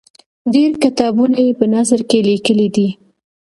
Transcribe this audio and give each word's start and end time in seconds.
ډېر 0.53 0.71
کتابونه 0.83 1.37
یې 1.45 1.53
په 1.59 1.65
نثر 1.73 1.99
کې 2.09 2.19
لیکلي 2.29 2.67
دي. 2.75 2.87